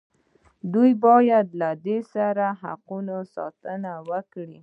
دوی 0.73 0.91
باید 1.05 1.47
له 1.59 1.69
دې 1.85 1.97
حقوقو 2.61 3.19
ساتنه 3.35 3.91
وکړي. 4.09 4.59